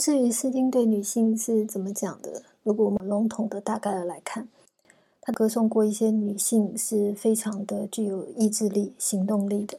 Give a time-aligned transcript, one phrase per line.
[0.00, 4.48] 至于《诗经》对女性是怎么讲的，如果我们笼统的、大概的来看，
[5.20, 9.76] 他歌颂过一些女性是非常的具有意志力、行动力的，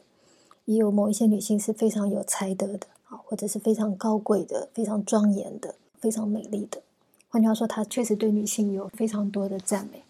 [0.66, 6.80] 也有某一些女性是非常有才德的啊，或者是非常高贵的、非常庄严的、非常美丽的。
[7.28, 10.04] 换句话说，他确实对女性有非常多的赞美。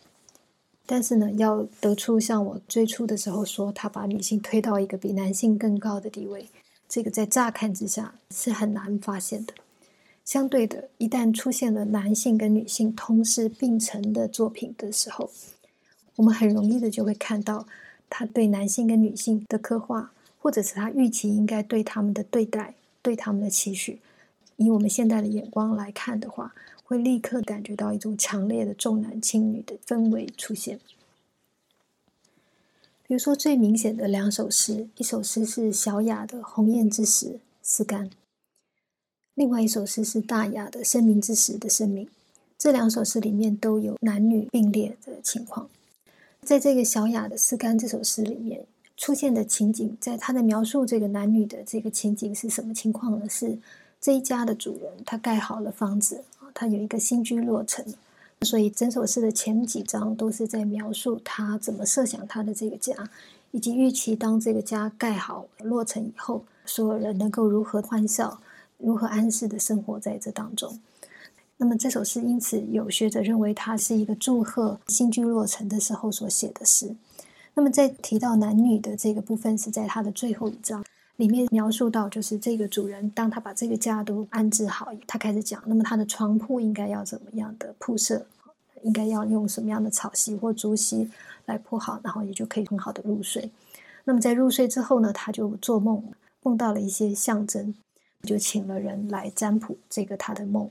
[0.84, 6.50] 但是呢，要得出像我最初的时候说，他把女性推到一个比男性更高的地位，
[6.86, 9.54] 这个在乍看之下是很难发现的。
[10.24, 15.30] 相对的，一旦出现了男性跟女性同时并存的作品的时候，
[16.16, 17.66] 我们很容易的就会看到
[18.08, 24.00] 他对男性跟女性的刻画，或者是他预期应该对他们的对待、对他们的期许。
[24.56, 26.54] 以我们现代的眼光来看的话，
[26.84, 30.78] 会立刻感觉到一种强烈的重男轻女的氛围出现。
[33.04, 37.26] 比如说，最明显的两首诗，一首诗是小雅的《鸿雁之时》
[37.60, 38.08] 思干。
[39.34, 42.06] 另外一首诗是大雅的《生命之时》的生命，
[42.58, 45.70] 这两首诗里面都有男女并列的情况。
[46.42, 53.26] 在这个小雅的《诗干》这首诗里面出现的情景，在他的描述这个男女的这个情景是什么情况呢？
[53.26, 53.56] 是
[53.98, 57.82] 这一家的主人他盖好了房子啊，他有一个新居落成，
[58.42, 62.92] 所以整首诗的前几章都是在描述他怎么设想他的这个家，
[63.52, 68.38] 以及预期当这个家盖好落成以后，所有人能够如何欢笑。
[68.82, 70.80] 如何安适的生活在这当中？
[71.56, 76.96] 那么这首诗因此有学者认为它是一个祝贺新居落成的时候所写的诗。
[77.54, 80.84] 那么在提到男女的这个部分是在它的最后一章
[81.16, 88.26] 里面描述到，就是这个主人当他把这个家都安置好，他开始讲，那么他的床铺应该要怎么样的铺设，
[88.82, 91.08] 应该要用什么样的草席或竹席
[91.46, 93.48] 来铺好，然后也就可以很好的入睡。
[94.04, 96.02] 那么在入睡之后呢，他就做梦，
[96.42, 97.72] 梦到了一些象征。
[98.22, 100.68] 就请了人来占卜这个他的梦。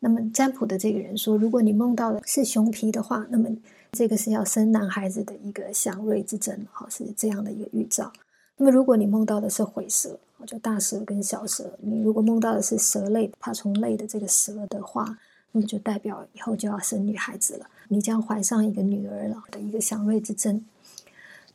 [0.00, 3.48] 那么占卜的这个人说，如果你梦到的是熊皮的话，那么
[3.90, 8.12] 这个是要生男孩子的一个祥瑞之征，哈，是这样的一个预兆。
[8.56, 15.18] 那么如果你梦到的是毁蛇，就大蛇跟小蛇，你如果梦到的是蛇类爬虫类的这个蛇的话，
[15.50, 20.64] 那么就代表以后就要生女孩子了，你将怀上一个女儿了的一个祥瑞之征。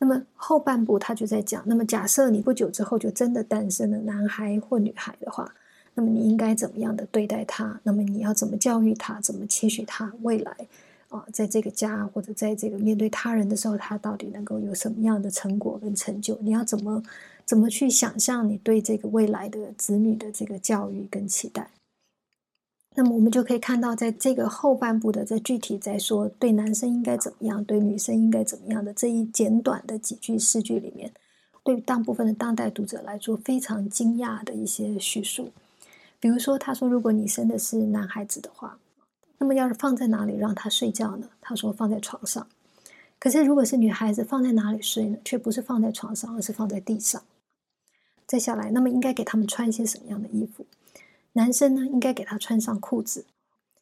[0.04, 5.50] 那么后半部他就在讲，那么假设你不久之后就真的诞生了男孩或女孩的话，
[5.94, 7.80] 那么你应该怎么样的对待他？
[7.84, 9.18] 那么你要怎么教育他？
[9.22, 10.54] 怎么期许他未来
[11.08, 16.36] 啊，在这个家或者在这个面对他人的时候，他到底能够有什么样的成果跟成就？
[16.42, 17.02] 你要怎么
[17.46, 21.70] 怎么去想象你对这个未来的子女的这个教育跟期待？
[22.96, 31.12] 那么我们就可以看到，在这个后半部的这具体在说对男生应该怎么样，对女生应该怎么样的这一简短的几句诗句里面，
[31.64, 35.50] 对大部分的当代读者来说非常惊讶的一些叙述。
[36.20, 38.78] 比如说，他说：“如果你生的是男孩子的话，
[39.38, 42.46] 那么要是放在哪里让他睡觉呢？”他说：“放在床上。”
[43.18, 45.18] 可是如果是女孩子，放在哪里睡呢？
[45.24, 47.20] 却不是放在床上，而是放在地上。
[48.26, 50.64] 再下来，那么应该给他们穿一些什么样的衣服？
[51.36, 53.24] 男生呢，应该给他穿上裤子，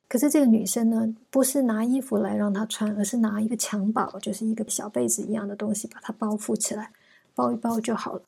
[0.08, 6.90] 可是这个女生呢，不是拿衣服来让他穿，而是拿一个襁褓，就是一个小被子一样的东西，把它包覆起来，
[7.34, 8.22] 包一包就好了。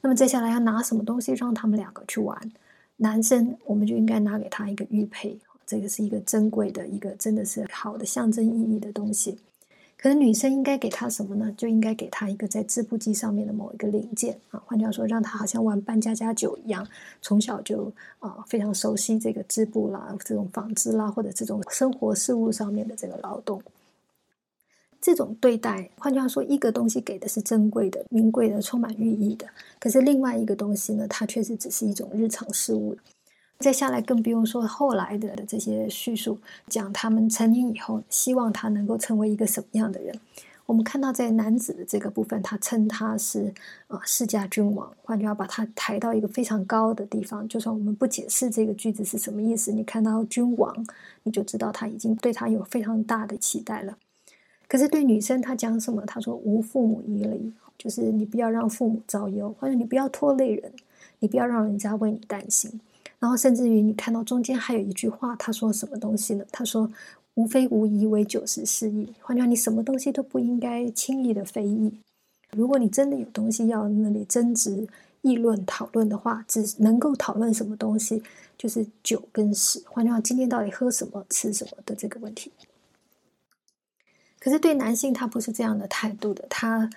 [0.00, 2.50] 那么接下来要拿什么东西让他们两个去玩？
[2.96, 9.38] 男生我们就应该拿给他一个玉佩，这个是一个珍贵的一个，真的是好的象征意义的东西。
[10.02, 11.54] 可能女生应该给他什么呢？
[11.56, 14.60] 就应该给他一个在织布机上面的某一个零件啊。
[14.66, 16.84] 换句话说，让他好像玩扮家家酒一样，
[17.20, 23.62] 从小就啊非常熟悉这个织布啦、这种纺织啦，或者这种生活事物上面的这个劳动。
[25.00, 29.46] 这种对待，换句话说，一个东西给的是珍贵的、名贵的、充满寓意的，
[29.78, 32.96] 可是另外一个东西呢，它确实只是一种日常事物。
[33.62, 40.14] 再下来更不用说后来的这些叙述，讲他们成年以后，希望他能够成为一个什么样的人。
[40.66, 43.52] 我们看到在男子的这个部分，他称他是
[43.88, 47.46] 啊世家君王，换句话把他抬到一个非常高的地方。
[47.48, 50.86] 就算我们不解释这个句子是什么意思，你看到君王，
[51.24, 53.98] 你就知道他已经对他有非常大的期待了。
[54.68, 56.02] 可是对女生，他讲什么？
[56.06, 60.72] 他说无父母依离，就是你不要让父母遭忧，或者你不要拖累人，
[61.18, 62.80] 你不要让人家为你担心。
[63.22, 66.44] 然后甚至于你看到中间还有一句话，他说什么东西呢？
[66.50, 66.90] 他说
[67.34, 71.92] ：“无非无疑为九十四亿。”换句话，你什么东西都不应该轻易的非议。
[72.50, 74.88] 如果你真的有东西要那里争执、
[75.20, 78.20] 议论、讨论的话，只能够讨论什么东西，
[78.58, 79.84] 就是酒跟屎。
[79.86, 82.50] 换句话，今天到底喝什么、吃什么的这个问题。
[84.40, 86.44] 可是对男性，他不是这样的态度的。
[86.50, 86.90] 他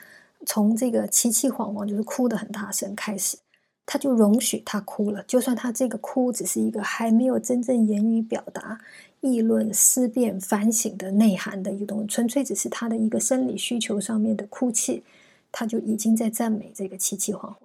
[0.44, 3.38] 从这个凄凄惶惶，就是哭得很大声开始。
[3.86, 8.80] 他就容许他哭了，就算他这个哭只是一个还没有真正言语表达、
[9.22, 15.04] 议论、思辨、反省的内涵的一种，纯粹只是他的一个生理需求上面的哭泣，
[15.52, 17.56] 他就已经在赞美这个凄凄惶惶。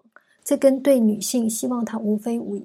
[0.44, 2.64] 这跟对女性希望她无非无疑，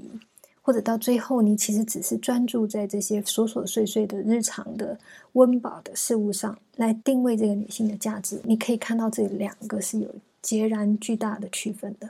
[0.62, 4.98] 或者到最后你其实只是专注在这些琐琐碎碎的日常的
[5.34, 10.10] 温饱的事物上来定位这个女性的价值，你可以看到这两个是有
[10.42, 12.10] 截然巨大的区分的。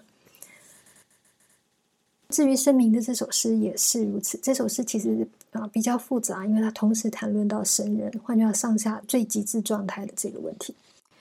[2.29, 4.37] 至于声明的这首诗也是如此。
[4.41, 10.75] 这首诗其实啊比较复杂，因为它同时谈论到神人，换句话上下最极致状态的这个问题。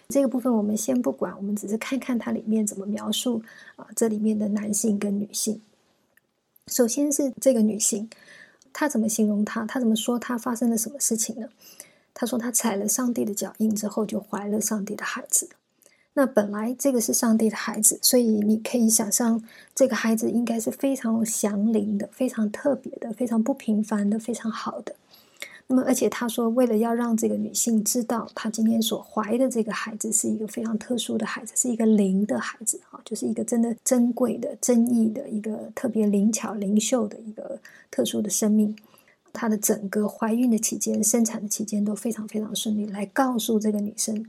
[0.08, 3.42] 这个部分我们先不管，我们只是看看它里面怎么描述
[3.76, 5.60] 啊这里面的男性跟女性。
[6.66, 8.08] 首先是这个女性，
[8.72, 9.64] 她怎么形容她？
[9.66, 11.48] 她怎么说她发生了什么事情呢？
[12.12, 15.48] 她说她踩了上帝的脚印之后，就怀了上帝的孩子。
[16.16, 19.42] 那本来这个是上帝的孩子，所以你可以想象，
[19.74, 24.94] 这个孩子应该是非常祥灵的、非常特别的、非常不平凡的、非常好的。
[25.66, 37.58] 那么，而且他说，为了要让这个女性知道，她今天所怀的这个孩子是一个非常特殊的孩子，是一个灵的孩子啊，就是一个真的珍贵的、珍异的一个特别灵巧、灵秀的一个
[37.90, 38.76] 特殊的生命。
[39.32, 44.24] 她的整个怀孕的期间、生产的期间都非常非常顺利，来告诉这个女生。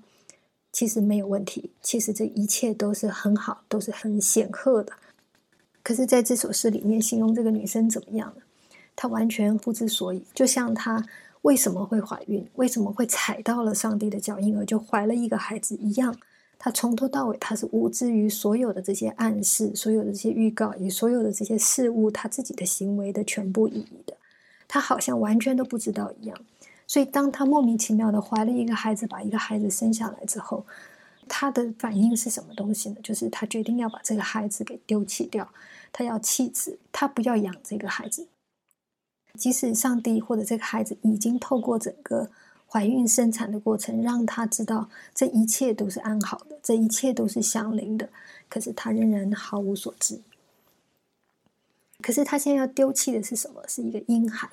[0.76, 4.92] 其实没有问题，其实这一切都是很好，都是很显赫的。
[5.82, 8.42] 可是，在这首诗里面，形容这个女生怎么样呢？
[8.94, 11.02] 她完全不知所以，就像她
[11.44, 16.14] 为什么会怀孕，为什么会踩到了上帝的脚印而就怀了一个孩子一样。
[16.60, 24.18] 她从头到尾，她是无知于所有的这些暗示，所有的这些预告，以所有的这些事物，她自己的行为的全部意义的。
[24.68, 26.38] 她好像完全都不知道一样。
[26.88, 30.66] 所以，当她莫名其妙的怀了一个孩子，把一个孩子生下来之后，
[31.28, 32.98] 她的反应是什么东西呢？
[33.02, 35.50] 就是她决定要把这个孩子给丢弃掉，
[35.92, 38.28] 她要弃子，她不要养这个孩子。
[39.34, 42.30] 即使上帝或者这个孩子已经透过整个
[42.68, 48.10] 怀孕生产的过程，让她知道这一切都是安好的，这一切都是祥灵的，
[48.48, 50.22] 可是她仍然毫无所知。
[52.02, 53.64] 可是她现在要丢弃的是什么？
[53.68, 54.48] 是一个婴孩。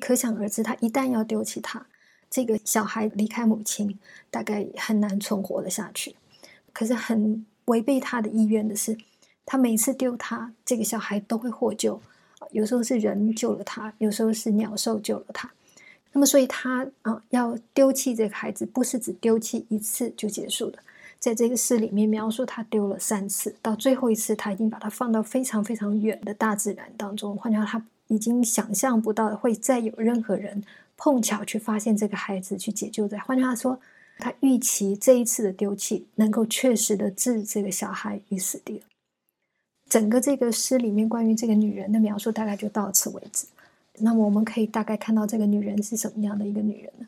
[0.00, 1.86] 可想而知，他一旦要丢弃他，
[2.28, 3.98] 这个小孩离开母亲，
[4.30, 6.16] 大概很难存活的下去。
[6.72, 8.98] 可是很违背他的意愿的是，
[9.46, 12.00] 他每次丢他，这个小孩都会获救。
[12.50, 15.50] 有时候是人救了他，有时候是鸟兽救了他。
[16.12, 20.78] 那么，所以他啊，要丢弃这个孩子，不是只丢弃一次就结束了。
[21.18, 27.36] 在这个诗里面描述，他丢了三次，到最后一次，他已经把他放到非常非常远的大自然当中。
[27.36, 27.84] 换句话，他。
[28.08, 30.62] 已经想象不到会再有任何人
[30.96, 33.18] 碰巧去发现这个孩子去解救的。
[33.20, 33.80] 换句话说，
[34.18, 38.82] 他预期这一次的丢弃能够确实的置这个小孩于死地。
[39.88, 43.46] 整个这个诗里面关于这个女人的描述大概就到此为止。
[43.98, 47.06] 那么我们可以大概看到这个女人是什么样的一个女人呢？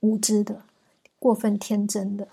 [0.00, 0.62] 无知的、
[1.18, 2.28] 过分天真的，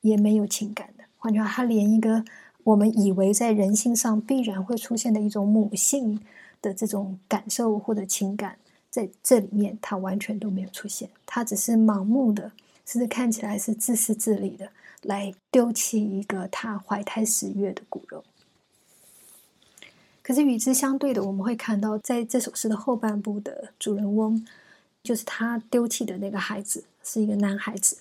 [0.00, 1.04] 也没有情感的。
[1.18, 2.24] 换句话，她连一个。
[2.64, 6.20] 我们以为在人性上必然会出现的一种母性
[6.60, 8.56] 的这种感受或者情感，
[8.88, 12.52] 在这里面它完全都没有出现，它只是盲目的，
[12.86, 14.70] 甚至看起来是自私自利的
[15.02, 18.22] 来丢弃一个他怀胎十月的骨肉。
[20.22, 24.46] 可是与之相对的，我们会看到在这首诗的后半部的主人翁，
[25.02, 27.96] 就是他丢弃的那个孩子，是一个男孩子。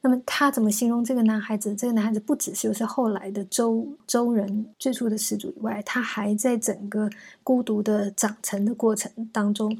[0.00, 1.74] 那么他怎么形容这个男孩子？
[1.74, 7.10] 这个男孩子不只是是后来的周周人最初的始祖以外，他还在整个
[7.42, 9.76] 孤独的长成的过程当中，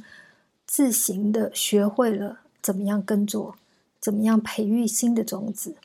[0.66, 3.54] 自行的学会了怎么样耕作，
[4.00, 5.76] 怎么样培育新的种子。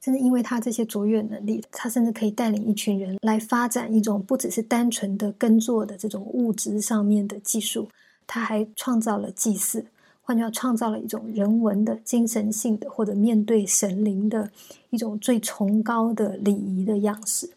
[0.00, 7.88] 甚至因为他这些卓越能力，他甚至可以带领一群人来发展一种不只是单纯的耕作的这种物质上面的技术，
[8.26, 9.84] 他还创造了祭祀。
[10.24, 14.50] 换句话创造了一种人文的、精神性的，或者面对神灵的
[14.90, 17.50] 一种最崇高的礼仪的样式。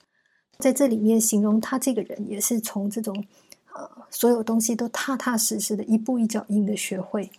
[0.57, 3.23] 在这里面，形容他这个人，也是从这种
[3.73, 7.29] 呃所有东西都踏踏实实的、一步一脚印的学会，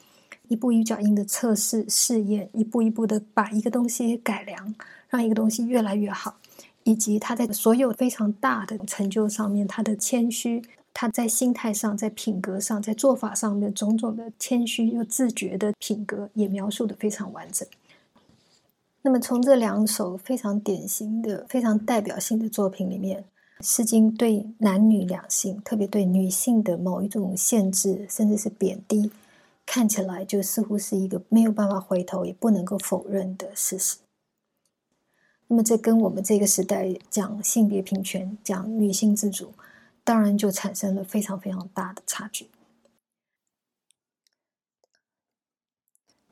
[0.48, 4.74] 一步一脚印的测试试验，一步一步的把一个东西改良，
[5.08, 6.36] 让一个东西越来越好，
[6.84, 10.62] 以及他在所有非常大的成就上面，他的谦虚。
[10.98, 17.68] 他在心态上、在品格上、在做法上的种种的谦虚又自觉的品格，也描述的非常完整。
[19.02, 23.22] 那么，从这两首非常典型的、非常代表性的作品里面，
[23.60, 29.10] 《诗经》对男女两性，特别对女性的某一种限制，甚至是贬低，
[29.66, 33.98] 看起来就似乎是一个没有办法回头、也不能够否认的事实。
[35.48, 39.52] 那么这跟我们这个时代讲性别平权、讲女性自主，
[40.06, 42.48] 当然就产生了非常非常大的差距。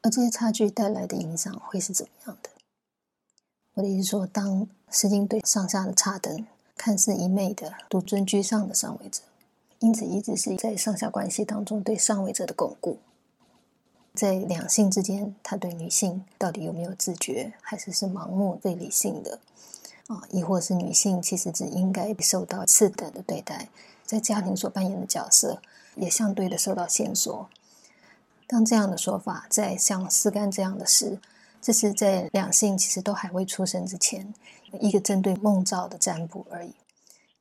[0.01, 2.51] 而这些差距带来的影响会是怎么样的？
[3.73, 9.23] 我的意思说，当《诗经》对上下的差等，看似一昧的独尊居上的上位者，
[9.81, 12.99] 因此一直是在上下关系当中对上位者的巩固。
[14.15, 19.41] 在两性之间，他对女性到底有没有自觉，还是是盲目、非理性的
[20.07, 20.23] 啊？
[20.31, 23.69] 亦或是女性其实只应该受到次等的对待，
[24.05, 25.61] 在家庭所扮演的角色
[25.97, 27.49] 也相对的受到限缩。
[28.47, 31.19] 当这样的说法在像丝干这样的事。
[31.67, 34.35] 这是在两性其实都还未出生之前，
[34.81, 36.75] 一个针对梦兆的占卜而已。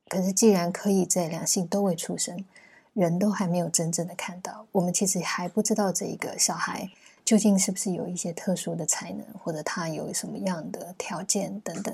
[0.08, 2.46] 可是，既然可以在两性都未出生，
[2.94, 6.90] 人都还没有真正的看到，我们其实还不知道这一个小孩
[7.26, 11.94] 究竟是不是有一些特殊的才能，或者他有什么样的条件等等，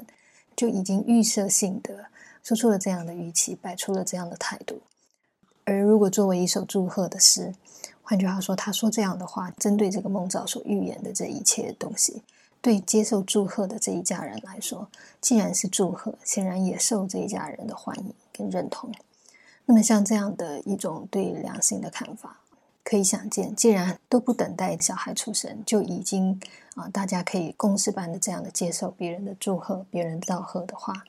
[0.59, 2.07] 就已经预设性的
[2.43, 4.81] 说出了这样的语气，摆出了这样的态度。
[5.63, 7.55] 而如果作为一首祝贺的诗，
[8.01, 12.23] 换句话说，他说这样的话，针对这个梦兆所预言的这一切东西，
[12.59, 14.89] 对接受祝贺的这一家人来说，
[15.21, 18.91] 既然是祝贺，显然也受这一家人的欢迎跟认同。
[19.63, 22.41] 那么，像这样的一种对良心的看法，
[22.83, 26.41] 可以想见，既然都不等待小孩出生，就已经
[26.79, 31.03] 啊，大家可以公式般的这样的接受别人的祝贺、别人的道贺的话。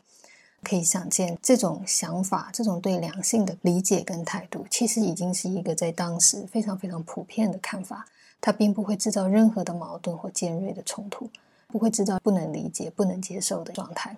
[0.63, 8.07] 可以想见，这种想法、这种对良性的理解跟态度，其实已经是一个在当时非常非常普遍的看法。
[8.43, 11.31] 它并不会制造任何的矛盾或尖锐的冲突，
[11.69, 14.17] 不会制造不能理解、不能接受的状态。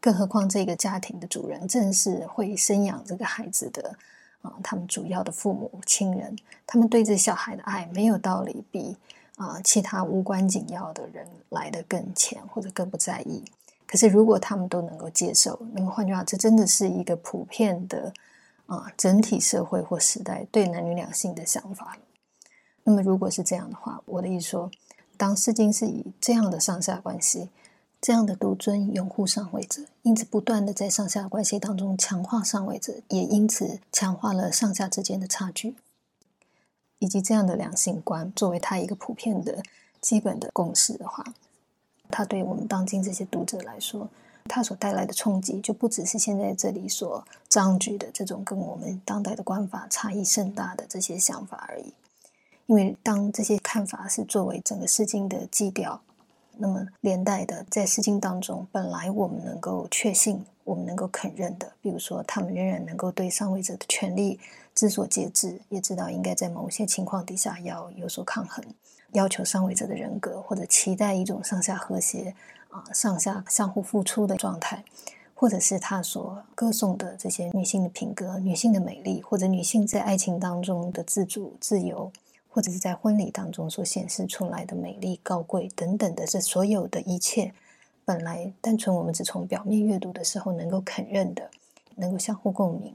[0.00, 3.94] 更何况，这个家庭的主人正是会生养这个孩子的
[4.42, 8.96] 啊，他们主要的父母亲人，他们对这小孩的爱，没有道理比
[9.36, 13.44] 啊其他无关紧要的人来的更浅或者更不在意。
[13.86, 18.12] 可是，如果他们都能够接受，那么换句话，这真的是一个普遍的
[18.66, 21.96] 啊，整体社会或时代对男女两性的想法。
[22.82, 24.68] 那么，如果是这样的话，我的意思说，
[25.16, 27.48] 当《诗经》是以这样的上下关系、
[28.00, 35.76] 这样的独尊拥护上位者，因此不断的在上下关系当中强化上位者，也因此强化了上下之间的差距，
[36.98, 39.62] 以及这样的两性观作为他一个普遍的
[40.00, 41.24] 基本的共识的话。
[42.08, 44.08] 他对我们当今这些读者来说，
[44.44, 51.92] 他所带来的冲击就不只是现在这里所张举的这种跟我们当代的观法差异甚大的这些想法而已。
[52.66, 56.00] 因为当这些看法是作为整个《诗经》的基调，
[56.58, 64.38] 那么连带的在《诗经》当中，本来我们能够确信、我们能够肯认的，比如说他们仍然能够对上位者的权利
[64.76, 68.64] 知所节制，也知道应该在某些情况底下要有所抗衡。
[69.12, 72.34] 要求上位者的人格，或者期待一种上下和谐
[72.68, 74.84] 啊、上下相互付出的状态，
[75.34, 82.12] 或者是他所歌颂的这些女性的品格、女性的美丽，或者女性在爱情当中的自主、自由，
[82.50, 87.54] 或者是在婚礼当中所显示出来的美丽、高贵等等的这所有的一切，
[88.04, 91.50] 本来单纯我们只从表面阅读的时候能够肯认的、
[91.94, 92.92] 能够相互共鸣、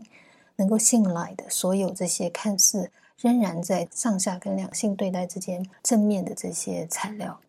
[0.62, 2.92] 能够信赖的所有这些看似。
[3.18, 7.40] 仍然在上下跟两性对待之间，正面的这些材料，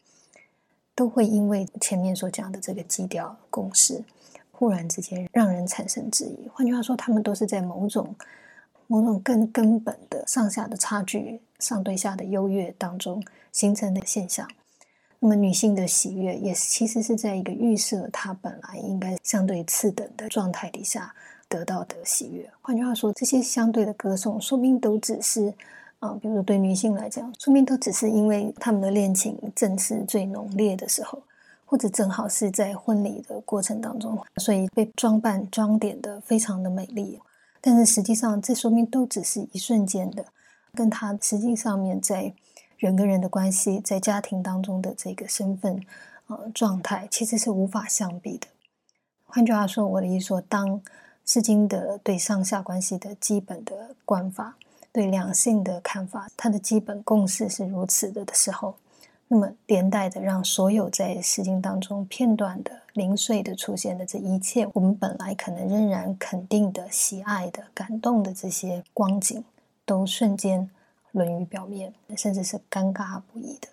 [0.94, 4.04] 都会因为前面所讲的这个基调共识，
[4.50, 6.46] 忽然之间让人产生质疑。
[6.52, 8.14] 换句话说，他们都是在某种、
[8.86, 14.46] 某种更根本的上下的差距、上对下的优越当中形成的现象。
[15.20, 21.14] 那么，女性的喜悦也其实是在一个预设她本来应该相对次等的状态底下。
[21.52, 25.52] 得到的喜悦，换句话说，这些相对的歌颂，说明都只是
[25.98, 31.22] 啊，比如说对女性来讲，说明都只是因为他们的恋情正是最浓烈的时候，
[31.66, 37.20] 或者正好是在婚礼的过程当中，所以被装扮装点的非常的美丽。
[37.60, 40.24] 但是实际上，这说明都只是一瞬间的，
[40.72, 42.32] 跟他实际上面在
[42.78, 45.84] 人跟人的关系，在家庭当中的这个身份
[46.28, 48.46] 呃状态，其实是无法相比的。
[49.26, 50.68] 换句话说，我的意思说，当
[51.24, 54.56] 《诗经》的对上下关系的基本的观法，
[54.92, 58.74] 对两性的看法，它的基本共识是如此的的时候，
[59.28, 69.42] 那么连带的让所有在《诗经》当中片段的零碎的出现的这一切，我们本来可能仍然肯定的、喜爱的、感动的这些光景，
[69.86, 70.68] 都瞬间
[71.12, 73.68] 沦于表面，甚至是尴尬不已的。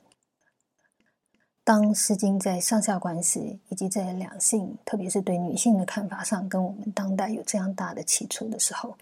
[1.70, 8.98] 当《诗经》在上下关系以及在两性，特别是对女性的看法上，跟我们当代有这样大的起处的时候，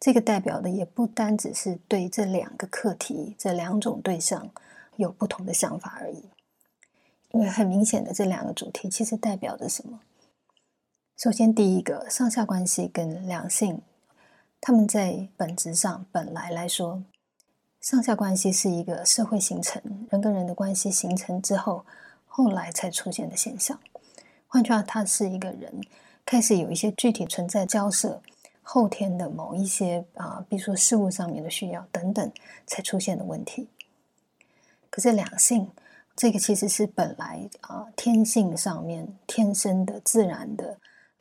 [0.00, 4.48] 这个代表的也不单只是对这两个课题、这两种对象
[4.96, 6.24] 有不同的想法而已。
[7.32, 10.00] 因为很明显的这两个主题其实代表着什么？
[11.18, 13.82] 首先，第一个上下关系跟两性，
[14.58, 17.02] 他们在本质上本来来说，
[17.80, 21.84] 上下关系是一个社会形成人跟人的关系形成之后，
[22.26, 23.78] 后来才出现的现象。
[24.46, 25.80] 换句话，它是一个人
[26.26, 28.20] 开始有一些具体存在交涉，
[28.62, 32.30] 后天的某一些啊，比如说事物上面的需要等等，
[32.66, 33.68] 才出现的问题。
[34.90, 35.70] 可是两性。
[36.16, 40.76] 这个其实是本来啊天性上面天生的自然的，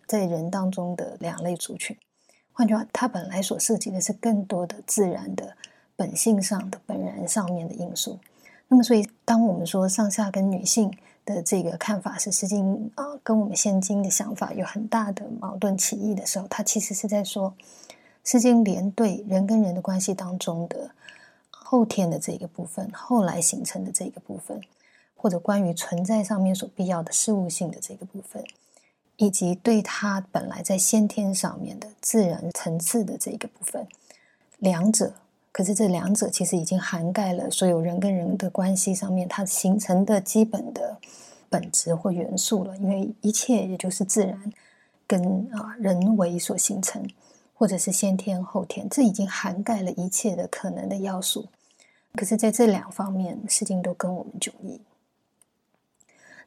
[0.05, 1.95] 在人当中的两类族群。
[2.51, 5.55] 换句话，它本来所涉及的是更多的自然的
[5.99, 8.17] 本性上的本然上面的因素。
[8.69, 10.89] 那么，所以当我们说上下跟女性
[11.25, 17.53] 的这个看法是《诗经》啊，跟我们现今的想法有很大的矛盾歧义的时候，它其实是在说
[18.23, 20.89] 《诗经》连对人跟人的关系当中的
[21.49, 24.61] 后天的这个部分，后来形成的这个部分。
[25.21, 28.41] 或者关于存在上面所必要的事物性的这个部分，
[29.17, 33.85] 以及对它本来在先天上面的自然层次的这个部分，
[34.59, 35.13] 两者，
[35.51, 40.97] 可是这两者其实已经涵盖了所有人跟人的关系上面它形成的基本的
[41.49, 42.77] 本质或元素了。
[42.77, 44.53] 因为一切也就是自然
[45.07, 47.05] 跟啊人为所形成，
[47.53, 51.47] 或者是先天后天，这已经涵盖了一切的可能的要素。
[52.15, 54.81] 可是，在这两方面，事情都跟我们迥异。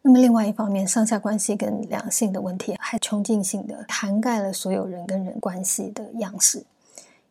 [0.02, 6.64] 那么，另外一方面，上下关系跟两性的问题还穷尽性的涵盖了所有人跟人关系的样式。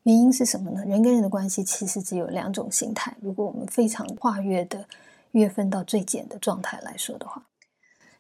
[0.04, 0.84] 原因是什么呢？
[0.86, 3.16] 人跟人的关系其实只有两种形态。
[3.22, 4.86] 如果我们非常跨越的
[5.32, 7.46] 约分到最简的状态来说的话，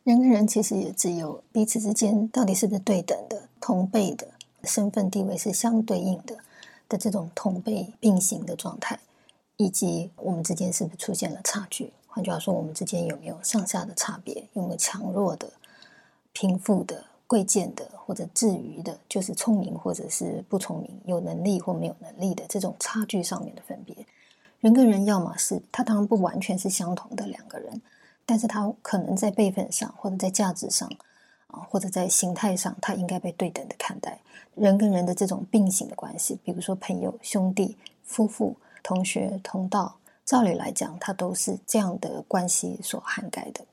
[0.03, 4.27] 人跟人其实也只有彼此之间到底是不是对等的、同辈的
[4.63, 6.37] 身份地位是相对应的
[6.87, 8.99] 的这种同辈并行的状态，
[9.57, 11.91] 以及我们之间是不是出现了差距。
[12.07, 14.47] 换句话说，我们之间有没有上下的差别？
[14.53, 15.49] 有没有强弱的、
[16.31, 23.95] 贫富的、贵贱的，或者至于的，就是聪明或者是不聪明、有能力或没有能力的这种差距上面的分别？
[24.59, 27.81] 人跟人，要么是他当然不完全是相同的两个人，
[28.25, 30.89] 但是他可能在辈分上，或者在价值上，
[31.47, 34.19] 啊，或者在形态上，他应该被对等的看待。
[34.55, 39.95] 人跟人的这种并行的关系，比如说朋友、兄弟、夫妇、同学、同道。
[40.25, 43.65] 照理来讲，它都是这样的关系所涵盖的。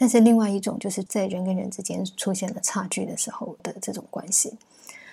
[0.00, 4.54] 但是，另外一种就是在人跟人之间出现了差距的时候的这种关系。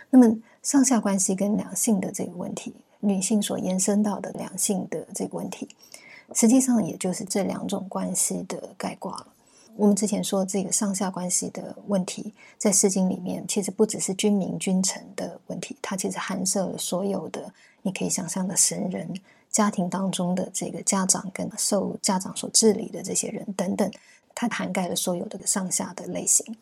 [0.09, 5.67] 那么，上下关系跟两性的这个问题，女性所延伸到的两性的这个问题，
[6.33, 9.27] 实际上也就是这两种关系的概括了。
[9.75, 19.13] 我们之前说这个上下关系的问题，在《诗经》里面，其实不只是君民君臣的问题，它其实含涉了所有的你可以想象的神人。
[19.49, 23.89] 家庭当中的这个家长跟受家长所治理的这些人等等，
[24.39, 26.55] 它涵盖了所有的上下的类型。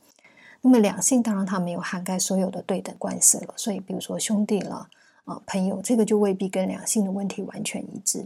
[0.62, 4.88] 那么两性当然它没有涵盖所有的对等关系了，所以比如说兄弟了
[5.26, 8.26] 啊朋友，这个就未必跟两性的问题完全一致。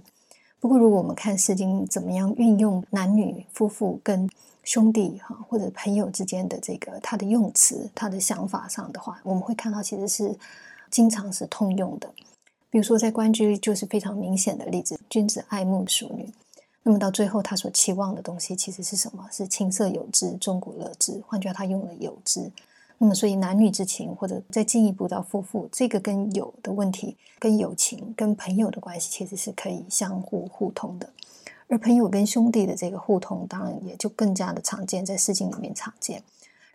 [0.60, 4.30] 不过如果我们看《诗经》怎么样运用男女夫妇跟
[4.64, 10.38] 兄弟哈或者朋友之间的这个他的用词、他的想法上的话，我们会看到其实是
[10.92, 12.08] 经常是通用的。
[12.70, 16.30] 比如说，在关雎就是非常明显的例子，君子爱慕淑女。
[16.84, 19.28] 那么到最后，他所期望的东西其实是什么？
[19.32, 21.22] 是琴瑟友之，钟鼓乐之。
[21.28, 22.50] 换句话，他用了友之。
[22.98, 31.10] 那么，所以男女之情，或者再进一步到夫妇，这个跟友的问题，跟友情、跟朋友的关系，其实是可以相互互通的。
[31.68, 36.24] 而朋友跟兄弟的这个互通，当然也就更加的常见，在《诗经》里面常见。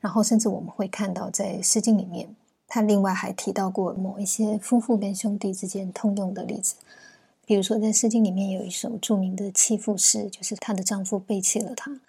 [0.00, 2.28] 然后，甚至我们会看到，在《诗经》里面。
[2.66, 6.74] 他另外还提到过某一些夫妇跟兄弟之间通用的例子，
[7.46, 12.00] 比如说在《诗经》里面有一首著名的弃妇诗，就是她的丈夫背弃了她，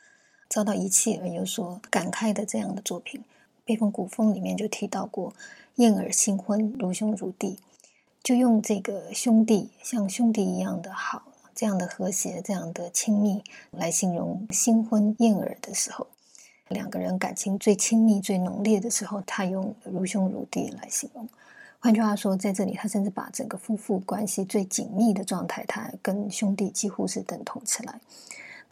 [0.48, 3.19] 遭到遗弃而有所感慨的这样的作品。
[3.65, 5.34] 《北风古风》里面就提到过
[5.76, 7.58] “燕尔新婚，如兄如弟”，
[8.24, 16.08] 就用这个兄弟像兄弟一样的好，这样的和谐，这样的亲密来形容新婚燕尔的时候。
[16.69, 21.28] 两个人感情最亲密、最浓烈的时候，他用如兄如弟来形容。
[21.86, 28.02] 换句话说，在这里，他甚至把整个夫妇关系最紧密的状态，他跟兄弟几乎是等同起来。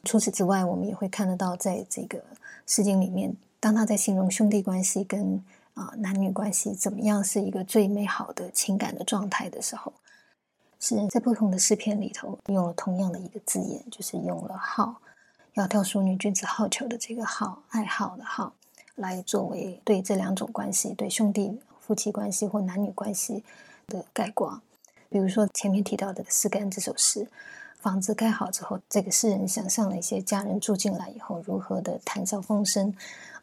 [0.04, 2.20] 除此之外，我们也会看得到，在这个
[2.66, 5.40] 诗经里面，当他在形容兄弟关系跟
[5.76, 9.94] 啊男女关系怎么样是一个最美好的情感的状态的时候，
[10.80, 15.00] 诗人在不同的诗篇里头用了同样的一个字眼，就是用了好。
[15.54, 18.56] 窈窕淑女，君子好逑的这个好爱好的好，
[18.96, 23.44] 来作为对这两种关系，对兄弟夫妻关系或男女关系
[23.88, 24.62] 的概括。
[25.10, 27.28] 比如说前面提到的《诗干》这首诗，
[27.80, 32.94] 房子盖好之后，这个诗人想象了一些家人住进来以后如何的谈笑风生，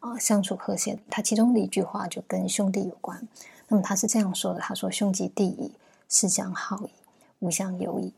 [0.01, 0.99] 啊，相处和谐。
[1.11, 3.21] 他其中的一句话就跟兄弟有关。
[3.69, 5.71] 那么他是这样说的：“他说，兄及弟矣，
[6.09, 6.91] 是相好矣，
[7.39, 8.13] 无相有矣。”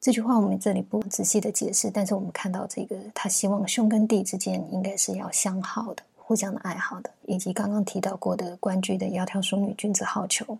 [0.00, 10.58] 这句话我们这里不仔细的解释，但是我们看到这个，他希望兄跟弟之间应该是要相好的，互相的爱好的，以及刚刚提到过的关雎的“窈窕淑女，君子好逑”。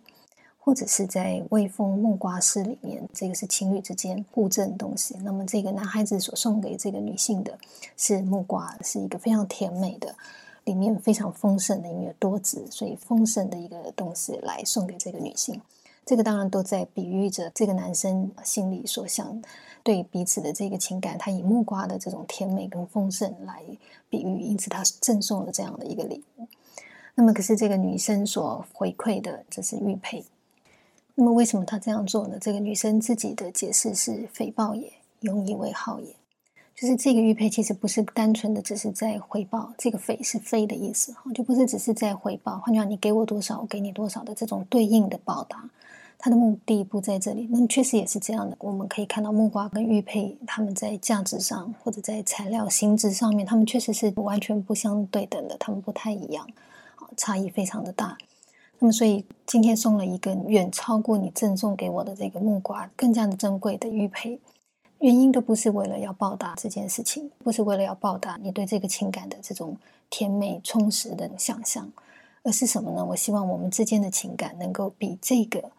[0.57, 5.15] 或者是在《未风木瓜诗》里面，这个是情侣之间互赠东西。
[5.23, 7.57] 那么这个男孩子所送给这个女性的
[7.97, 10.15] 是木瓜，是一个非常甜美的，
[10.63, 15.61] 里面非常丰盛的，因为多子，所以丰盛的一个东西来送给这个女性。
[16.05, 19.41] 这个当然都在比喻着这个男生心里所想
[19.87, 21.17] 对彼此的这个情感。
[21.17, 23.63] 他以木瓜的这种甜美跟丰盛来
[24.09, 26.45] 比喻，因此他赠送了这样的一个礼物。
[27.15, 30.25] 那么可是这个女生所回馈的，这是玉佩。
[31.15, 32.37] 那么为什么他这样做呢？
[32.39, 36.13] 这个女生自己的解释是“诽报也，永以为好也”，
[36.75, 42.59] 就是这个玉佩其实不是单纯的只是在回报，这个“诽”是“非”的意思，就不是只是在回报。
[42.59, 45.67] 换句话，你给我多少，我给你多少的这种对应的报答，
[46.19, 47.47] 它的目的不在这里。
[47.51, 56.47] 那么确实也是这样的，我们可以看到木瓜跟玉佩，它们在价值上或者在材料形制上面，它们确实是完全不相对等的，它们不太一样，
[57.15, 58.17] 差异非常的大。
[58.79, 64.39] 那么，所以今天送了一个远超过你赠送给我的这个木瓜更加的珍贵的玉佩，
[64.99, 69.75] 原因都不是为了要报答这件事情，不是为了要报答你对这个情感的这种
[70.09, 71.91] 甜美充实的想象，
[72.43, 73.03] 而是什么呢？
[73.03, 75.71] 我希望我们之间的情感能够比这个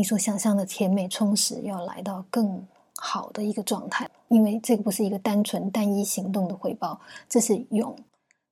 [0.00, 7.94] 你所想象的甜美充实要来到更好的一个状态，因为这个不是一个单纯单一行动的回报，这是永。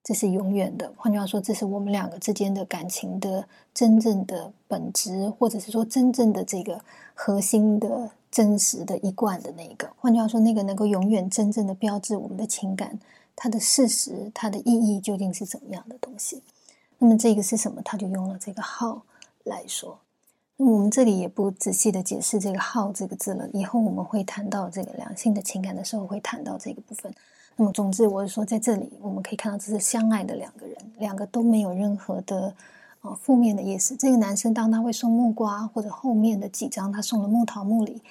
[0.04, 0.92] 这是永远的。
[0.94, 6.78] 换句话说，这是我们两个之间的感情的真正的本质，或者是说真正的这个
[7.14, 9.90] 核心的真实的一贯的那个。
[9.96, 12.98] 换句话说，那个能够永远真正的标志我们的情感，
[13.34, 16.42] 它的事实，它的意义究竟是怎么样的东西？
[16.98, 17.80] 那么这个是什么？
[17.82, 19.00] 他就用了这个“号”
[19.44, 19.98] 来说。
[20.60, 23.48] 那我们这里也不仔细的解释这个“号”这个字了。
[23.52, 27.14] 以后我们会谈到这个两性的情感的时候，会谈到这个部分。
[27.54, 32.52] 那么，总之，我是说，在这里我们可以看到，这是相爱的两个人，两个都没有任何的
[33.02, 33.94] 呃负面的意思。
[33.94, 38.02] 这个男生当他会送木瓜，或者后面的几张他送了木桃木李，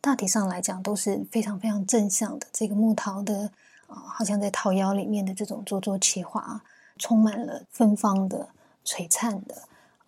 [0.00, 2.46] 大体上来讲都是非常非常正向的。
[2.52, 3.50] 这个木桃的
[3.88, 6.62] 啊，好像在桃夭里面的这种灼灼其华，
[6.98, 8.48] 充满了芬芳的、
[8.84, 9.56] 璀璨的。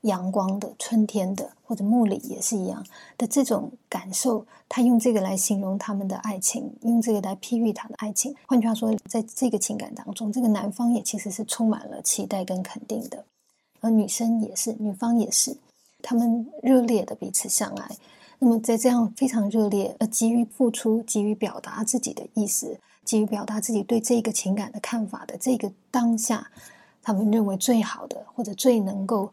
[0.03, 2.85] 阳光的春天的，或者木里也是一样
[3.17, 4.47] 的这种感受。
[4.69, 8.35] 他用这个来形容他们的爱情，用这个来譬喻他的爱情。
[8.47, 13.25] 换句话说，在这个情感当中，这个男方也其实是充满了期待跟肯定的，
[13.81, 15.57] 而女生也是，女方也是，
[16.03, 17.97] 他们热烈的彼此相爱。
[18.39, 26.51] 那么在这样非常热烈而急于付出、急于表达自己的意思、急于表达自己对这个情感的看法的这个当下，
[27.03, 29.33] 他们认为最好的或者最能够。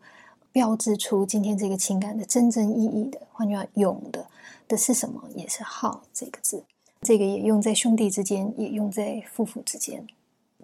[0.56, 4.26] 标志出今天这个情感的真正意义的，换句话，勇的
[4.70, 5.22] 的是什么？
[5.36, 6.64] 也是“好”这个字，
[7.02, 10.08] 这个也用在兄弟之间，也用在夫妇之间。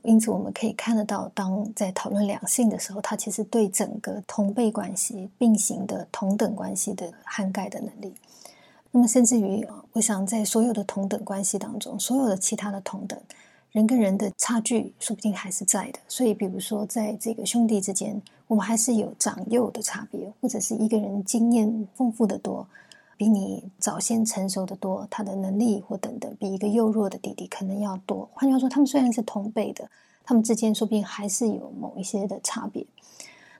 [0.03, 8.13] 因此，我们可以看得到，当在讨论两性的时候，它其实对整个同辈关系并行的同等关系的涵盖的能力。
[8.91, 13.19] 那么，甚至于，我想在所有的同等关系当中，所有的其他的同等。
[13.71, 22.67] 人跟人的差距说不定还是在的，所以比如说在这个兄弟之间，我们还是有长幼的差别，或者是一个人经验丰富的多，
[23.15, 28.29] 比你早先成熟的多，他的能力或等等，比一个幼弱的弟弟可能要多。
[28.33, 29.89] 换句话说，他们虽然是同辈的，
[30.25, 32.85] 他们之间说不定还是有某一些的差别。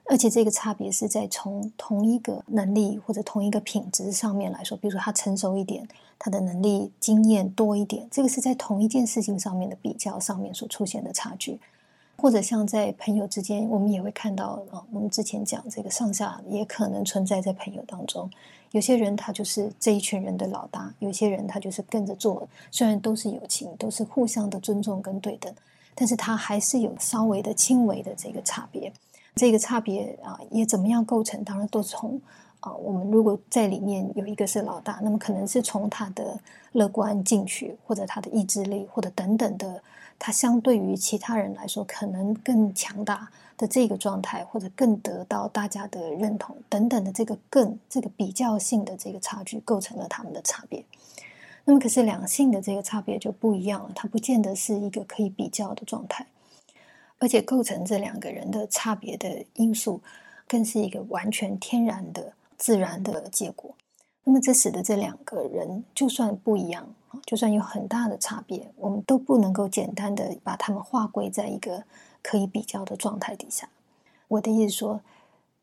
[0.06, 5.86] 而且这个差别是在从同一个能力或者同一个品质上面来说，比如说他成熟一点，
[6.18, 11.58] 他的能力经验多一点，这个是在同一件事情上面的比较上面所出现的差距。
[12.16, 18.30] 或者像在朋友之间，我们也会看到啊，我们之前讲这个上下也可能存在在朋友当中。
[18.70, 25.52] 有些人他就是这一群人的老大，有些人他就是跟着做，虽然都是友情，都是互相的尊重跟对等，
[25.94, 28.92] 但是他还是有稍微的轻微的这个差别。
[29.34, 31.42] 这个差别啊，也怎么样构成？
[31.42, 32.20] 当然都从
[32.60, 36.38] 啊，我们如果在里面有一个是老大，那么可能是从他的
[36.72, 39.82] 乐观进取，或者他的意志力，或者等等的，
[40.18, 50.84] 他相对于其他人来说可能更强大的这个状态，或者更得到大家的认同等等的这个更这个比较性的这个差距，构成了他们的差别。
[51.64, 56.26] 那么，可是两性的这个差别就不一样了，它不见得是一个可以比较的状态。
[57.22, 60.00] 而且构成这两个人的差别的因素，
[60.48, 63.72] 更是一个完全天然的、自然的结果。
[64.24, 66.84] 那么这使得这两个人就算不一样，
[67.24, 71.84] 就算有很大的差别，我们都不能够简单的把他们划归在一个
[72.24, 73.68] 可以比较的状态底下。
[74.26, 75.00] 我的意思说，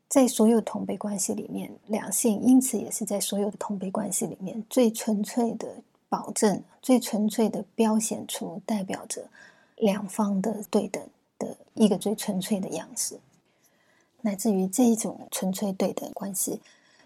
[0.07, 5.67] 在所有同辈关系里面，两性因此也是在所有的同辈关系里面最纯粹的
[6.07, 9.27] 保证、最纯粹的标显出代表着
[9.75, 11.03] 两方的对等
[11.39, 13.17] 的一个最纯粹的样式，
[14.21, 16.61] 乃至于这一种纯粹对等关系。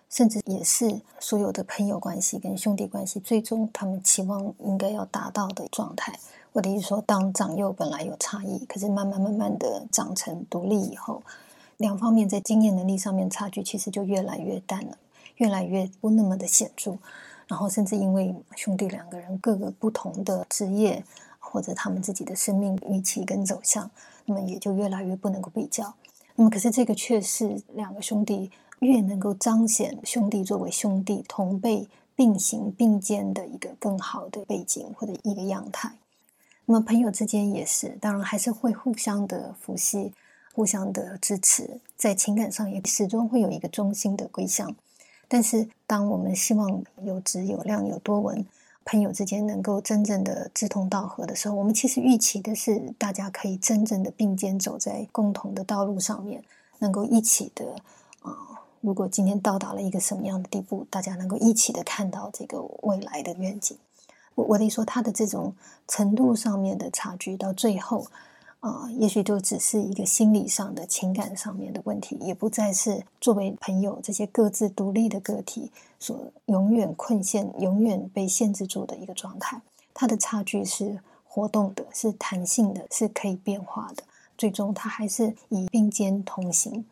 [0.10, 6.14] 甚至也是所有的朋友关系跟兄弟关系，最终他们期望应该要达到的状态。
[6.52, 11.24] 我的意思说，当长幼本来有差异，可是慢慢慢慢的长成独立以后，
[11.78, 14.96] 两方面在经验能力上面差距其实就越来越淡了，
[15.38, 16.96] 越来越不那么的显著。
[17.48, 21.04] 然后甚至因为兄弟两个人各个不同的职业
[21.40, 23.90] 或者他们自己的生命预期跟走向，
[24.26, 25.94] 那么也就越来越不能够比较。
[26.36, 28.52] 那么可是这个却是两个兄弟。
[28.80, 35.94] 越能够彰显兄弟作为兄弟同辈并行并肩的一个更好的背景或者一个样态。
[36.66, 40.12] 那么朋友之间也是，当然还是会互相的扶持、
[40.54, 44.76] 互相的支持，在情感上也始终会有一个中心的归向。
[45.30, 48.46] 但是，当我们希望有质有量有多闻，
[48.86, 56.44] 朋友之间能够真正的志同道合的时候，我们其实预期的是大家可以真正的并肩走在共同的道路上面，
[56.80, 57.76] 能够一起的
[58.22, 58.36] 啊。
[58.82, 63.78] 如果今天到达了一个什么样的地步，大家能够一起的看到这个未来的愿景，
[64.36, 65.56] 我我得说，他的这种
[65.88, 68.06] 程度上面的差距，到最后
[68.64, 79.62] 啊，也许就只是一个心理上的情感上面的问题，也不再是作为朋友这些各自独立的个体所永远困陷、永远被限制住的一个状态。
[79.94, 84.04] 它的差距是活动的，是弹性的，是可以变化的。
[84.38, 86.86] 最终，它还是以并肩同行。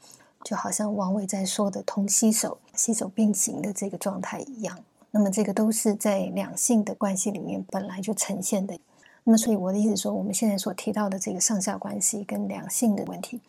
[0.44, 4.78] 就好像王伟在说的“同携手、携手并行”的这个状态一样，
[5.12, 8.78] 那么这个都是在两性的关系里面本来就呈现的。
[9.24, 13.40] 那么，所以我的意思说，我们现在所提到的这个上下关系跟两性的问题，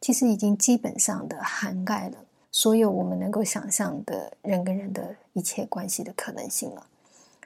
[0.00, 2.18] 其实已经基本上的涵盖了
[2.50, 6.86] 所有我们能够想象的人跟人的一切关系的可能性了。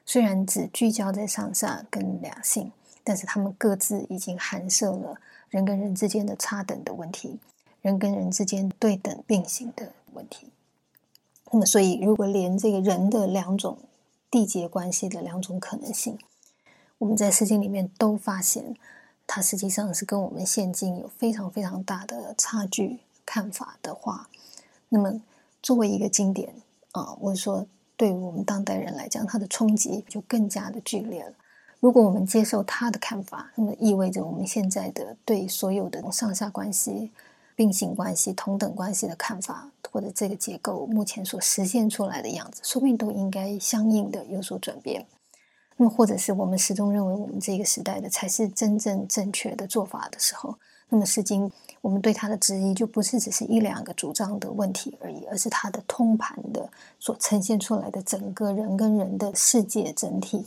[0.04, 2.72] 虽然只聚焦在上下跟两性，
[3.04, 5.16] 但是他们各自已经含摄了
[5.50, 7.38] 人跟人之间的差等的问题。
[7.82, 10.48] 人跟人之间对等并行的问题，
[11.52, 13.78] 那么，所以如果连这个人的两种
[14.28, 16.18] 缔结关系的两种可能性，
[16.98, 18.74] 我们在诗经里面都发现，
[19.26, 24.28] 它实际上是跟我们现今有非常非常大的差距看法的话，
[24.88, 25.20] 那么
[25.62, 26.54] 作为一个经典
[26.92, 31.32] 啊，我说对于我们当代人来讲，它的冲击就更加的剧烈了。
[31.80, 37.10] 如果我们接受他的看法，那么意味着我们现在的对所有的上下关系。
[37.58, 45.06] 并行关系、同等关系的看法，或者这个结构目前所实现出来的样子，说不定都应该相应的有所转变。
[45.76, 50.54] 那么，或者是我们始终认为我们这个时代的才是真正正确的做法的时候，
[50.88, 51.48] 那么《诗经》
[51.80, 60.46] 我们对它的质疑就不是只是一两个主张的问题而已，而是它的通盘的所呈现出来的整个人跟人的世界整体，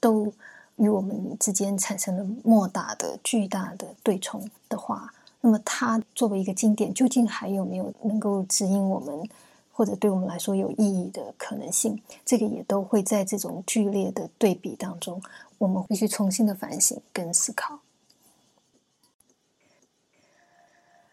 [0.00, 0.32] 都
[0.76, 5.12] 与我们之间产生了莫大的、巨大的对冲的话。
[5.42, 9.28] 那么，它作为一个经典，究竟还有没有能够指引我们，
[9.72, 12.00] 或者对我们来说有意义的可能性？
[12.24, 15.20] 这个也都会在这种剧烈的对比当中，
[15.58, 17.80] 我们必须重新的反省跟思考。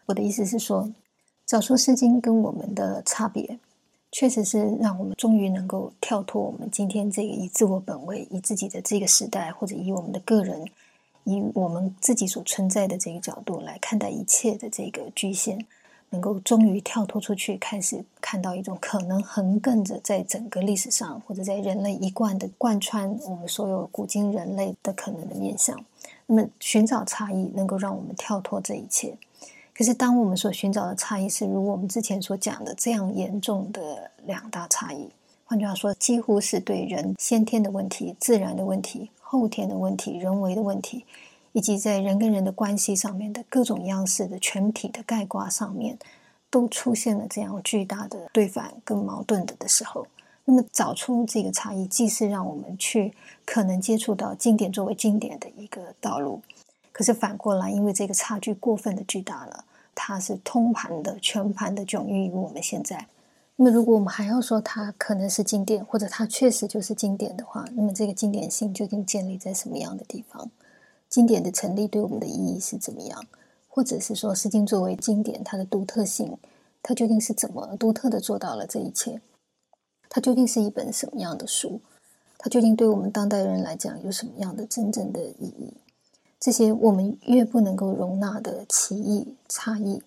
[0.06, 0.92] 我的意思是说，
[1.46, 3.60] 找出《诗经》跟我们的差别，
[4.12, 10.70] 确实是让我们终于能够跳脱我们今天这个以自我本位、以自己的这个时代，或者以我们的个人。
[11.26, 15.64] 以我们自己所存在的这个角度来看待一切的这个局限，
[16.10, 25.80] 能够终于跳脱出去，开始看到一种可能横亘着在整个历史上，或者在人类一贯的贯穿我们所有古今人类的可能的面向。
[26.26, 29.16] 那么，寻找差异能够让我们跳脱这一切。
[29.74, 35.10] 可是，当我们所寻找的差异是如我们之前所讲的这样严重的两大差异，
[35.46, 39.10] 换句话说，几乎是对人先天的问题、自然的问题。
[39.32, 41.06] 后天的问题、人为的问题，
[41.52, 45.98] 以及在人跟人的关系上面的各种样式的全体的概括上面，
[46.50, 50.08] 都出现了这样巨大的对反跟矛盾的的时候，
[50.46, 53.14] 那么找出这个差异，既是让我们去
[53.46, 56.42] 可能接触到经典作为经典的一个道路，
[56.92, 63.08] 可是反过来，因为这个差距过分的巨大了，它是通盘的、全盘的迥异于我们现在。
[63.56, 70.50] 那么，如果我们还要说它可能是经典，或者它确实就是经典的话，那么这个经典性究竟建立在什么样的地方？
[71.10, 73.26] 经典的成立对我们的意义是怎么样？
[73.68, 76.38] 或者是说，《诗经》作为经典，它的独特性，
[76.84, 79.22] 它究竟是怎么独特的做到了这一切？
[80.10, 81.82] 它究竟是一本什么样的书？
[82.38, 85.74] 它究竟对我们当代人来讲有什么样的真正的意义？
[86.40, 90.02] 这些我们越不能够容纳的歧义、差异，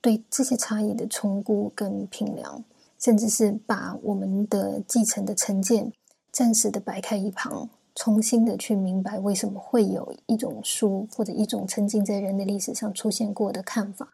[0.00, 2.62] 对这些差异的重估跟评量，
[2.98, 5.92] 甚至是把我们的继承的成见
[6.30, 14.08] 暂时的摆开一旁，重新的去明白为什么会有一种书或者一种曾经在人类历史上出现过的看法，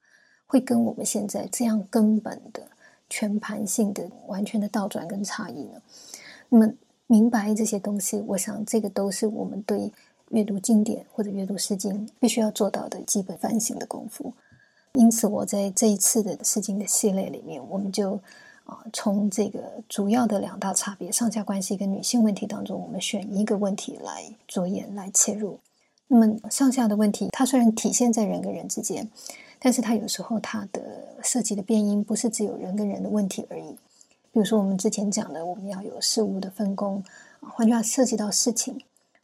[0.47, 2.63] 会跟我们现在这样根本的、
[3.09, 5.83] 全盘性的、完全的倒转跟差异呢？
[6.49, 6.73] 那么
[7.07, 9.93] 明白这些东西，我想这个都是我们对。
[10.31, 14.31] 阅读经典或者阅读诗经，必须要做到的基本反省的功夫。
[14.93, 18.21] 因此，我在这一次的诗经的系列里面，我们就
[18.69, 25.59] 啊，从这个主要的两大差别——上下关系跟女性问题当中，我们选一个问题来着眼来切入。
[26.07, 29.09] 那么，上下的问题，它虽然体现在人跟人之间，
[29.59, 30.83] 但是它有时候它的
[31.23, 33.77] 涉及的变因不是只有人跟人的问题而已。
[34.33, 37.03] 比如说，我们之前讲的，我们要有事物的分工，
[37.41, 38.81] 啊换句话涉及到事情。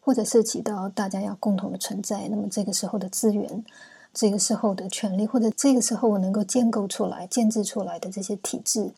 [0.06, 3.64] 或者涉及到大家要共同的存在，那么这个时候的资源，
[4.12, 8.92] 这个时候的权利，或者这个时候我能够建构出来、建制出来的这些体制，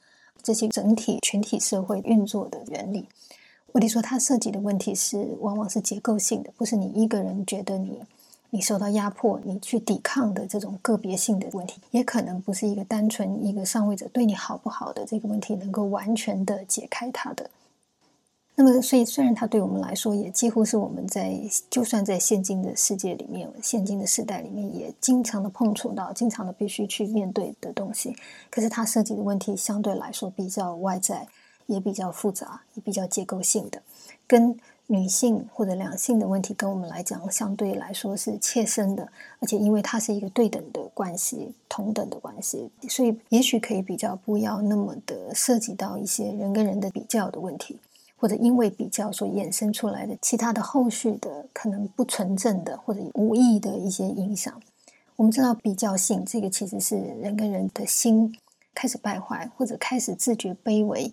[0.46, 3.08] 这些整体群体社会运作的原理，
[3.72, 7.98] 我得说，它涉及的问题是往往是结构性的，不是你一个人觉得你
[8.50, 17.50] 你受到压迫，你去抵抗的这种个别性的问题，也可能不是一个单纯一个上位者对你好不好的这个问题能够完全的解开它的。
[18.58, 21.38] 那么，所以虽然它对我们来说也几乎是我们在
[21.68, 28.16] 就算在现今的世界里面、现今的时代里面，也经常的碰触到、经常的必须去面对的东西，
[28.48, 31.28] 可是它涉及的问题相对来说比较外在，
[31.66, 33.82] 也比较复杂，也比较结构性的，
[34.26, 39.06] 跟女性或者两性的问题跟我们来讲相对来说是切身的，
[39.38, 47.78] 而且因为它是一个对等的关系、同等的关系，所以也许可以比较不要那么的涉及到一些人跟人的比较的问题。
[48.16, 54.60] 或者因为比较所衍生出来的其他的后续的可能不纯正的或者无意义的一些影响，
[55.16, 58.36] 我们知道比较性这个其实是人跟人的心
[58.74, 61.12] 开始败坏或者开始自觉卑微、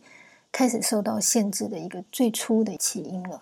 [0.51, 3.41] 开始受到限制的一个最初的起因了。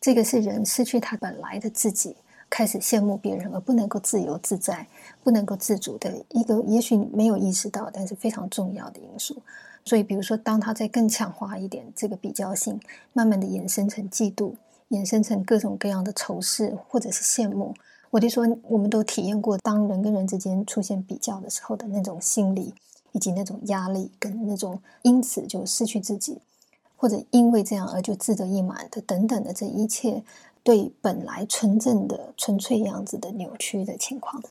[0.00, 2.16] 这个是人失去他本来的自己，
[2.48, 4.86] 开始羡慕别人而不能够自由自在、
[5.24, 9.42] 不能够自主的一个，也许没有意识到，但是非常重要的因素。
[9.86, 12.80] 所以，比如说，当他在更强化一点这个比较性，
[13.12, 14.54] 慢慢的衍生成嫉妒，
[14.90, 17.72] 衍生成各种各样的仇视或者是羡慕。
[18.10, 22.74] 我就说，我们都体验过，当人跟人之间出现比较的时候的那种心理，
[23.12, 26.40] 以及那种压力，跟那种因此就失去自己，
[26.96, 30.24] 或者因为这样而就自得意满的等等的这一切，
[30.64, 34.42] 对本来纯正的纯粹样子的扭曲的情况。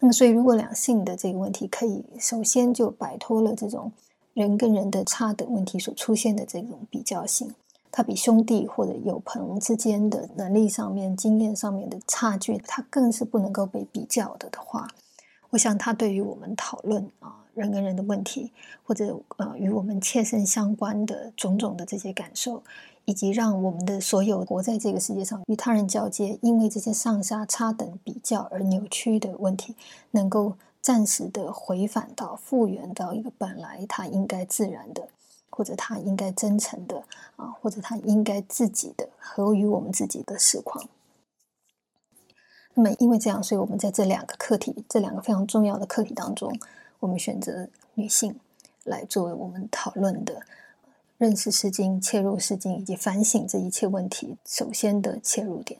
[0.00, 3.92] 那么，所以如果两性的这个问题可以首先就摆脱了这种。
[4.32, 7.52] 人跟人的差等问题所出现的这种比较性，
[7.90, 14.88] 它比兄弟或者友朋之间的能力上面、经验上面的差距，它更是不能够被比较的的话，
[15.50, 18.52] 我想它对于我们讨论啊人跟人的问题，
[18.84, 22.62] 或者呃与我们切身相关的种种的这些感受，
[23.04, 29.74] 以及让我们的所有活在这个世界上与他人交接，因为这些上下差等比较而扭曲的问题，
[30.12, 30.54] 能够。
[30.82, 35.08] 暂时的回返到复原到一个本来他应该自然的，
[35.50, 37.04] 或者他应该真诚的
[37.36, 40.88] 啊，或者他应该自己的合于我们自己的实况。
[42.74, 46.58] 那么，因为这样，所以我们在这两个课题，这两个非常重要的课题当中，
[47.00, 48.38] 我们选择女性
[48.84, 50.42] 来作为我们讨论的
[51.18, 55.78] 认识《诗经》、切入《诗经》以及反省这一切问题首先的切入点。